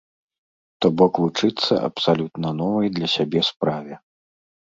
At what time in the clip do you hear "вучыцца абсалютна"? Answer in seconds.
1.23-2.49